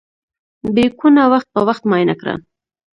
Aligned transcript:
بریکونه 0.75 1.21
وخت 1.31 1.47
په 1.53 1.61
وخت 1.67 1.83
معاینه 1.89 2.15
کړه. 2.21 2.33